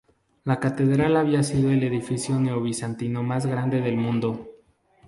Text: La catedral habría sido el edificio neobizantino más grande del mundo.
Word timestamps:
La 0.45 0.59
catedral 0.59 1.15
habría 1.15 1.43
sido 1.43 1.69
el 1.69 1.83
edificio 1.83 2.39
neobizantino 2.39 3.21
más 3.21 3.45
grande 3.45 3.81
del 3.81 3.97
mundo. 3.97 4.47